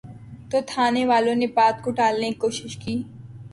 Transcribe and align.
تو 0.51 0.57
تھانے 0.67 1.03
والوں 1.05 1.35
نے 1.35 1.47
بات 1.47 1.75
کو 1.83 1.91
ٹالنے 1.91 2.29
کی 2.31 2.39
کوشش 2.39 2.77
کی۔ 2.77 3.01